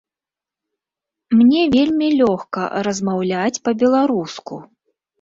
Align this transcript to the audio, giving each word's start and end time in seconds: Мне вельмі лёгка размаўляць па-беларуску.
Мне 1.41 1.61
вельмі 1.77 2.07
лёгка 2.21 2.67
размаўляць 2.91 3.61
па-беларуску. 3.67 4.53